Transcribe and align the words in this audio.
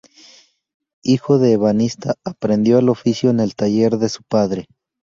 Hijo 1.03 1.37
de 1.37 1.51
ebanista 1.51 2.15
aprendió 2.23 2.79
el 2.79 2.89
oficio 2.89 3.29
en 3.29 3.39
el 3.39 3.53
taller 3.53 3.97
de 3.99 4.09
su 4.09 4.23
padre. 4.23 4.65